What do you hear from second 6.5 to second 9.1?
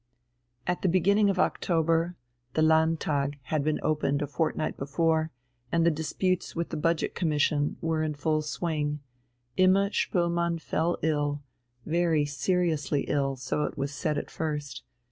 with the Budget Commission were in full swing